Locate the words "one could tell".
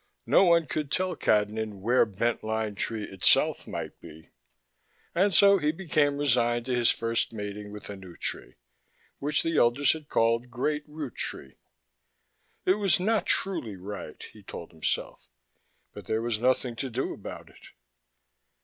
0.45-1.15